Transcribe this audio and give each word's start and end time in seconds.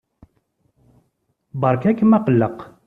Beṛka-kem 1.61 2.11
aqelleq. 2.17 2.59